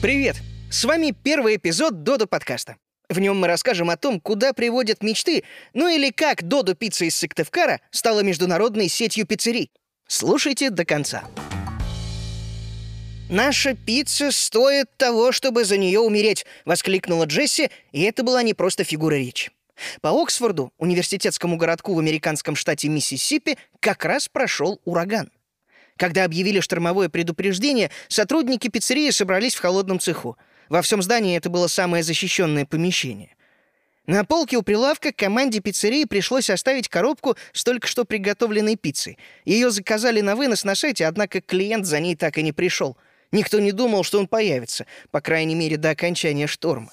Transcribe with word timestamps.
Привет! 0.00 0.36
С 0.70 0.84
вами 0.84 1.12
первый 1.24 1.56
эпизод 1.56 2.02
Додо 2.04 2.26
подкаста. 2.26 2.76
В 3.08 3.18
нем 3.18 3.38
мы 3.38 3.46
расскажем 3.46 3.90
о 3.90 3.96
том, 3.96 4.20
куда 4.20 4.52
приводят 4.52 5.02
мечты, 5.02 5.44
ну 5.74 5.88
или 5.88 6.10
как 6.10 6.42
Додо 6.44 6.74
пицца 6.74 7.04
из 7.04 7.16
Сыктывкара 7.16 7.80
стала 7.90 8.20
международной 8.20 8.88
сетью 8.88 9.26
пиццерий. 9.26 9.72
Слушайте 10.06 10.70
до 10.70 10.84
конца. 10.84 11.24
«Наша 13.28 13.74
пицца 13.74 14.30
стоит 14.30 14.96
того, 14.96 15.32
чтобы 15.32 15.64
за 15.64 15.76
нее 15.76 16.00
умереть!»— 16.00 16.46
воскликнула 16.64 17.24
Джесси, 17.24 17.70
и 17.92 18.02
это 18.02 18.22
была 18.22 18.42
не 18.42 18.54
просто 18.54 18.84
фигура 18.84 19.16
речи. 19.16 19.50
По 20.00 20.10
Оксфорду, 20.10 20.72
университетскому 20.78 21.56
городку 21.56 21.94
в 21.94 21.98
американском 21.98 22.56
штате 22.56 22.88
Миссисипи, 22.88 23.58
как 23.80 24.04
раз 24.04 24.28
прошел 24.28 24.80
ураган. 24.84 25.30
Когда 25.96 26.24
объявили 26.24 26.60
штормовое 26.60 27.08
предупреждение, 27.08 27.90
сотрудники 28.06 28.68
пиццерии 28.68 29.10
собрались 29.10 29.54
в 29.54 29.60
холодном 29.60 29.98
цеху. 29.98 30.36
Во 30.68 30.80
всем 30.82 31.02
здании 31.02 31.36
это 31.36 31.50
было 31.50 31.66
самое 31.66 32.04
защищенное 32.04 32.66
помещение. 32.66 33.34
На 34.06 34.24
полке 34.24 34.56
у 34.56 34.62
прилавка 34.62 35.12
команде 35.12 35.60
пиццерии 35.60 36.04
пришлось 36.04 36.48
оставить 36.48 36.88
коробку 36.88 37.36
с 37.52 37.62
только 37.62 37.86
что 37.86 38.06
приготовленной 38.06 38.76
пиццей. 38.76 39.18
Ее 39.44 39.70
заказали 39.70 40.22
на 40.22 40.34
вынос 40.34 40.64
на 40.64 40.74
сайте, 40.74 41.04
однако 41.04 41.42
клиент 41.42 41.84
за 41.84 42.00
ней 42.00 42.16
так 42.16 42.38
и 42.38 42.42
не 42.42 42.52
пришел. 42.52 42.96
Никто 43.32 43.58
не 43.58 43.72
думал, 43.72 44.04
что 44.04 44.18
он 44.18 44.26
появится, 44.26 44.86
по 45.10 45.20
крайней 45.20 45.54
мере, 45.54 45.76
до 45.76 45.90
окончания 45.90 46.46
шторма. 46.46 46.90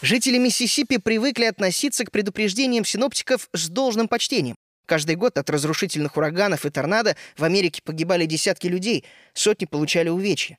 Жители 0.00 0.38
Миссисипи 0.38 0.98
привыкли 0.98 1.44
относиться 1.46 2.04
к 2.04 2.12
предупреждениям 2.12 2.84
синоптиков 2.84 3.48
с 3.52 3.68
должным 3.68 4.06
почтением. 4.06 4.54
Каждый 4.86 5.16
год 5.16 5.36
от 5.38 5.50
разрушительных 5.50 6.16
ураганов 6.16 6.64
и 6.64 6.70
торнадо 6.70 7.16
в 7.36 7.42
Америке 7.42 7.82
погибали 7.82 8.24
десятки 8.24 8.68
людей, 8.68 9.04
сотни 9.34 9.64
получали 9.64 10.08
увечья. 10.08 10.58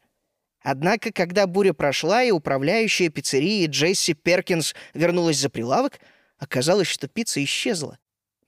Однако, 0.62 1.14
когда 1.14 1.48
буря 1.48 1.72
прошла 1.72 2.22
и 2.22 2.32
управляющая 2.32 3.10
пиццерии 3.10 3.66
Джесси 3.68 4.14
Перкинс 4.14 4.76
вернулась 4.94 5.38
за 5.38 5.50
прилавок, 5.50 6.00
оказалось, 6.38 6.88
что 6.88 7.08
пицца 7.08 7.42
исчезла. 7.42 7.98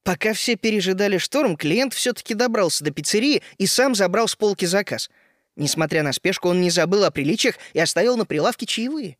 Пока 0.03 0.33
все 0.33 0.57
пережидали 0.57 1.17
шторм, 1.19 1.55
клиент 1.55 1.94
все-таки 1.94 2.33
добрался 2.33 2.83
до 2.83 2.91
пиццерии 2.91 3.41
и 3.57 3.66
сам 3.66 3.95
забрал 3.95 4.27
с 4.27 4.35
полки 4.35 4.66
заказ. 4.66 5.09
Несмотря 5.55 6.03
на 6.03 6.11
спешку, 6.11 6.49
он 6.49 6.59
не 6.59 6.69
забыл 6.69 7.05
о 7.05 7.11
приличиях 7.11 7.55
и 7.71 7.79
оставил 7.79 8.17
на 8.17 8.25
прилавке 8.25 8.66
чаевые. 8.66 9.17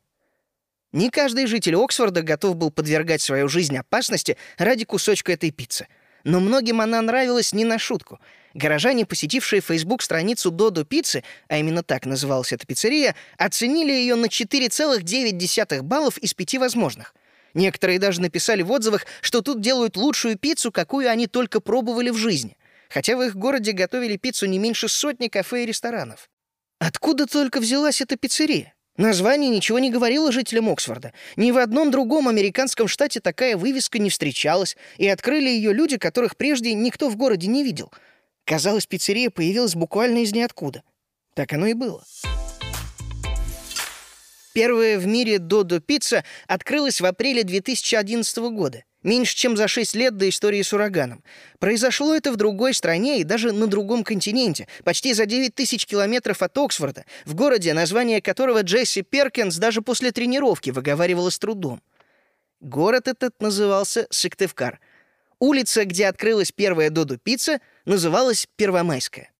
Не 0.94 1.10
каждый 1.10 1.46
житель 1.46 1.76
Оксфорда 1.76 2.22
готов 2.22 2.58
был 2.58 2.70
подвергать 2.70 3.22
свою 3.22 3.48
жизнь 3.48 3.78
опасности 3.78 4.38
ради 4.58 4.84
кусочка 4.84 5.32
этой 5.32 5.52
пиццы. 5.52 5.88
Но 6.24 6.40
многим 6.40 6.82
она 6.82 7.02
нравилась 7.02 7.54
не 7.54 7.64
на 7.64 7.80
шутку. 7.80 8.20
Горожане, 8.54 9.06
посетившие 9.06 9.62
Facebook 9.62 10.02
страницу 10.02 10.52
Додо 10.52 10.84
Пиццы, 10.84 11.24
а 11.48 11.58
именно 11.58 11.84
так 11.84 12.06
называлась 12.06 12.52
эта 12.52 12.68
пиццерия, 12.68 13.16
оценили 13.38 13.94
ее 13.94 14.16
на 14.16 14.26
4,9 14.26 15.82
баллов 15.82 16.18
из 16.18 16.34
пяти 16.34 16.58
возможных. 16.58 17.16
Некоторые 17.54 17.98
даже 17.98 18.22
написали 18.22 18.62
в 18.62 18.72
отзывах, 18.72 19.06
что 19.22 19.42
тут 19.42 19.62
делают 19.62 19.96
лучшую 19.96 20.38
пиццу, 20.38 20.72
какую 20.72 21.10
они 21.10 21.28
только 21.28 21.62
пробовали 21.62 22.10
в 22.10 22.18
жизни. 22.18 22.58
Хотя 22.90 23.16
в 23.16 23.22
их 23.22 23.36
городе 23.36 23.72
готовили 23.72 24.18
пиццу 24.18 24.48
не 24.48 24.60
меньше 24.60 24.90
сотни 24.90 25.30
кафе 25.30 25.64
и 25.64 25.66
ресторанов. 25.66 26.30
Откуда 26.80 27.28
только 27.28 27.60
взялась 27.60 28.02
эта 28.02 28.18
пиццерия? 28.18 28.74
Название 28.98 29.50
ничего 29.50 29.80
не 29.80 29.90
говорило 29.90 30.32
жителям 30.32 30.70
Оксфорда. 30.70 31.14
Ни 31.36 31.52
в 31.52 31.58
одном 31.58 31.92
другом 31.92 32.28
американском 32.28 32.88
штате 32.88 33.20
такая 33.20 33.56
вывеска 33.56 34.00
не 34.00 34.10
встречалась, 34.10 34.76
и 34.98 35.08
открыли 35.08 35.50
ее 35.50 35.74
люди, 35.74 35.98
которых 35.98 36.36
прежде 36.36 36.74
никто 36.74 37.10
в 37.10 37.16
городе 37.16 37.48
не 37.48 37.64
видел. 37.64 37.92
Казалось, 38.46 38.88
пиццерия 38.88 39.30
появилась 39.30 39.76
буквально 39.76 40.24
из 40.24 40.34
ниоткуда. 40.34 40.84
Так 41.34 41.54
оно 41.54 41.68
и 41.68 41.74
было. 41.74 42.04
Первая 44.54 45.00
в 45.00 45.08
мире 45.08 45.40
Додо 45.40 45.80
Пицца 45.80 46.26
открылась 46.48 47.00
в 47.00 47.06
апреле 47.06 47.44
2011 47.44 48.38
года. 48.52 48.84
Меньше 49.04 49.36
чем 49.36 49.58
за 49.58 49.68
6 49.68 49.96
лет 49.96 50.18
до 50.18 50.30
истории 50.30 50.62
с 50.62 50.74
ураганом. 50.74 51.24
Произошло 51.58 52.14
это 52.14 52.32
в 52.32 52.36
другой 52.36 52.76
стране 52.76 53.20
и 53.20 53.24
даже 53.24 53.52
на 53.52 53.66
другом 53.66 54.04
континенте, 54.04 54.68
почти 54.84 55.14
за 55.14 55.26
9 55.26 55.56
тысяч 55.56 55.88
километров 55.88 56.44
от 56.44 56.56
Оксфорда, 56.58 57.06
в 57.26 57.34
городе, 57.34 57.74
название 57.74 58.22
которого 58.22 58.62
Джесси 58.62 59.02
Перкинс 59.02 59.58
даже 59.58 59.82
после 59.82 60.12
тренировки 60.12 60.70
выговаривала 60.70 61.32
с 61.32 61.40
трудом. 61.40 61.82
Город 62.60 63.08
этот 63.08 63.42
назывался 63.42 64.06
Сыктывкар. 64.12 64.80
Улица, 65.40 65.86
где 65.86 66.06
открылась 66.06 66.52
первая 66.52 66.92
Додо 66.92 67.18
пицца, 67.18 67.60
называлась 67.86 68.48
Первомайская. 68.56 69.32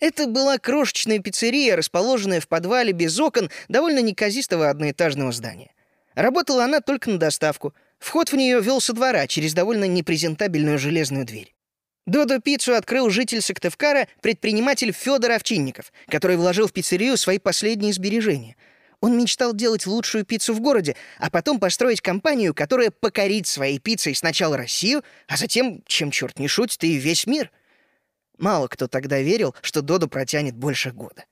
Это 0.00 0.26
была 0.26 0.56
крошечная 0.56 1.18
пиццерия, 1.18 1.76
расположенная 1.76 2.40
в 2.40 2.48
подвале 2.48 2.92
без 2.92 3.18
окон 3.20 3.50
довольно 3.68 4.00
неказистого 4.00 4.70
одноэтажного 4.70 5.32
здания. 5.32 5.74
Работала 6.14 6.64
она 6.64 6.80
только 6.80 7.10
на 7.10 7.18
доставку— 7.18 7.74
Вход 7.98 8.30
в 8.30 8.36
нее 8.36 8.60
вел 8.60 8.80
со 8.80 8.92
двора 8.92 9.26
через 9.26 9.54
довольно 9.54 9.84
непрезентабельную 9.84 10.78
железную 10.78 11.24
дверь. 11.24 11.54
Додо 12.06 12.40
пиццу 12.40 12.74
открыл 12.74 13.10
житель 13.10 13.42
Сыктывкара, 13.42 14.06
предприниматель 14.22 14.92
Федор 14.92 15.32
Овчинников, 15.32 15.92
который 16.08 16.36
вложил 16.36 16.68
в 16.68 16.72
пиццерию 16.72 17.16
свои 17.16 17.38
последние 17.38 17.92
сбережения. 17.92 18.56
Он 19.00 19.18
мечтал 19.18 19.52
делать 19.52 19.86
лучшую 19.86 20.24
пиццу 20.24 20.54
в 20.54 20.60
городе, 20.60 20.96
а 21.18 21.30
потом 21.30 21.58
построить 21.58 22.00
компанию, 22.00 22.54
которая 22.54 22.90
покорит 22.90 23.46
своей 23.46 23.78
пиццей 23.78 24.14
сначала 24.14 24.56
Россию, 24.56 25.02
а 25.26 25.36
затем, 25.36 25.82
чем 25.86 26.10
черт 26.10 26.38
не 26.38 26.48
шутит, 26.48 26.82
и 26.84 26.94
весь 26.94 27.26
мир. 27.26 27.50
Мало 28.38 28.68
кто 28.68 28.86
тогда 28.86 29.20
верил, 29.20 29.54
что 29.60 29.82
Додо 29.82 30.06
протянет 30.06 30.54
больше 30.54 30.92
года. 30.92 31.24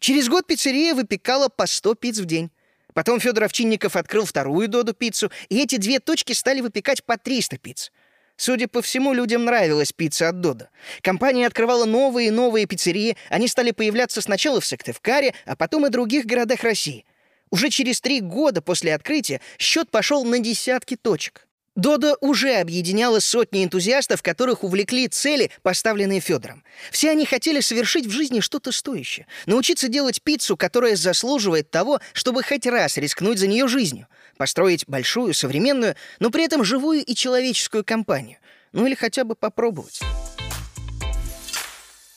Через 0.00 0.28
год 0.28 0.46
пиццерия 0.46 0.94
выпекала 0.94 1.48
по 1.48 1.66
100 1.66 1.94
пиц 1.94 2.18
в 2.18 2.24
день. 2.24 2.50
Потом 2.94 3.20
Федор 3.20 3.44
Овчинников 3.44 3.96
открыл 3.96 4.24
вторую 4.24 4.68
Доду 4.68 4.92
пиццу, 4.94 5.30
и 5.48 5.60
эти 5.62 5.76
две 5.76 5.98
точки 5.98 6.32
стали 6.32 6.60
выпекать 6.60 7.04
по 7.04 7.16
300 7.16 7.58
пиц. 7.58 7.92
Судя 8.36 8.66
по 8.66 8.82
всему, 8.82 9.12
людям 9.12 9.44
нравилась 9.44 9.92
пицца 9.92 10.28
от 10.28 10.40
Додо. 10.40 10.68
Компания 11.00 11.46
открывала 11.46 11.84
новые 11.84 12.28
и 12.28 12.30
новые 12.30 12.66
пиццерии. 12.66 13.16
Они 13.28 13.46
стали 13.46 13.70
появляться 13.70 14.20
сначала 14.20 14.60
в 14.60 14.66
Сыктывкаре, 14.66 15.34
а 15.44 15.54
потом 15.54 15.86
и 15.86 15.90
других 15.90 16.26
городах 16.26 16.62
России. 16.64 17.04
Уже 17.50 17.68
через 17.68 18.00
три 18.00 18.20
года 18.20 18.62
после 18.62 18.94
открытия 18.94 19.40
счет 19.58 19.90
пошел 19.90 20.24
на 20.24 20.38
десятки 20.38 20.96
точек. 20.96 21.46
Дода 21.74 22.16
уже 22.20 22.56
объединяла 22.56 23.18
сотни 23.18 23.64
энтузиастов, 23.64 24.22
которых 24.22 24.62
увлекли 24.62 25.08
цели, 25.08 25.50
поставленные 25.62 26.20
Федором. 26.20 26.64
Все 26.90 27.10
они 27.10 27.24
хотели 27.24 27.60
совершить 27.60 28.06
в 28.06 28.10
жизни 28.10 28.40
что-то 28.40 28.72
стоящее, 28.72 29.26
научиться 29.46 29.88
делать 29.88 30.20
пиццу, 30.22 30.58
которая 30.58 30.96
заслуживает 30.96 31.70
того, 31.70 32.00
чтобы 32.12 32.42
хоть 32.42 32.66
раз 32.66 32.98
рискнуть 32.98 33.38
за 33.38 33.46
нее 33.46 33.68
жизнью, 33.68 34.06
построить 34.36 34.86
большую, 34.86 35.32
современную, 35.32 35.96
но 36.20 36.28
при 36.28 36.44
этом 36.44 36.62
живую 36.62 37.02
и 37.02 37.14
человеческую 37.14 37.84
компанию, 37.84 38.36
ну 38.72 38.86
или 38.86 38.94
хотя 38.94 39.24
бы 39.24 39.34
попробовать. 39.34 40.00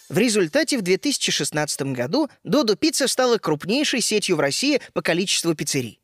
В 0.09 0.17
результате 0.17 0.77
в 0.77 0.81
2016 0.81 1.81
году 1.93 2.29
Додо 2.43 2.75
Пицца 2.75 3.07
стала 3.07 3.37
крупнейшей 3.37 4.01
сетью 4.01 4.35
в 4.35 4.41
России 4.41 4.81
по 4.93 5.01
количеству 5.01 5.55
пиццерий. 5.55 6.01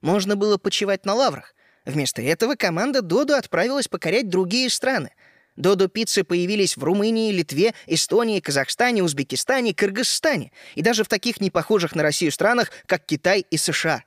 Можно 0.00 0.36
было 0.36 0.56
почивать 0.56 1.04
на 1.06 1.14
лаврах, 1.14 1.53
Вместо 1.84 2.22
этого 2.22 2.54
команда 2.54 3.02
Додо 3.02 3.36
отправилась 3.36 3.88
покорять 3.88 4.28
другие 4.28 4.70
страны. 4.70 5.10
Додо-пиццы 5.56 6.24
появились 6.24 6.76
в 6.76 6.82
Румынии, 6.82 7.30
Литве, 7.30 7.74
Эстонии, 7.86 8.40
Казахстане, 8.40 9.02
Узбекистане, 9.02 9.74
Кыргызстане 9.74 10.50
и 10.74 10.82
даже 10.82 11.04
в 11.04 11.08
таких 11.08 11.40
непохожих 11.40 11.94
на 11.94 12.02
Россию 12.02 12.32
странах, 12.32 12.72
как 12.86 13.06
Китай 13.06 13.46
и 13.50 13.56
США. 13.56 14.02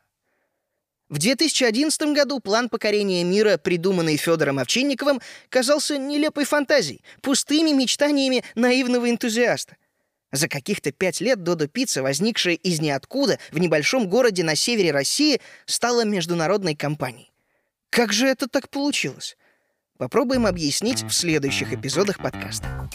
В 1.08 1.20
2011 1.20 2.14
году 2.14 2.42
план 2.42 2.68
покорения 2.68 3.24
мира, 3.24 3.58
придуманный 3.58 4.18
Федором 4.18 4.60
Овчинниковым, 4.60 5.22
казался 5.48 5.98
нелепой 5.98 6.44
фантазией, 6.44 7.02
пустыми 7.22 7.70
мечтаниями 7.72 8.44
наивного 8.56 9.10
энтузиаста. 9.10 9.78
За 10.34 10.50
каких-то 10.50 10.92
пять 10.92 11.22
лет 11.22 11.44
Додо 11.44 11.70
Пицца, 11.70 12.04
возникшая 12.04 12.56
из 12.56 12.82
ниоткуда 12.82 13.40
в 13.52 13.60
небольшом 13.60 14.10
городе 14.10 14.44
на 14.44 14.56
севере 14.56 14.92
России, 14.92 15.40
стала 15.66 16.04
международной 16.04 16.76
компанией. 16.76 17.32
Как 17.98 18.14
же 18.14 18.28
это 18.28 18.48
так 18.48 18.70
получилось? 18.70 19.36
Попробуем 19.98 20.46
объяснить 20.46 21.02
в 21.02 21.12
следующих 21.12 21.74
эпизодах 21.74 22.20
подкаста. 22.20 22.88